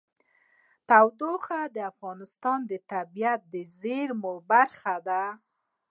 [0.89, 5.23] تودوخه د افغانستان د طبیعي زیرمو برخه ده.